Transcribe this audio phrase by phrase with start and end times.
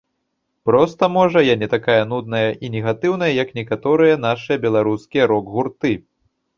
[0.69, 5.99] Проста, можа, я не такая нудная і негатыўная, як некаторыя нашыя беларускія рок-гурты.